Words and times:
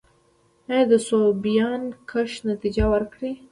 آیا 0.71 0.83
د 0.91 0.93
سویابین 1.07 1.81
کښت 2.09 2.39
نتیجه 2.51 2.85
ورکړې؟ 2.93 3.31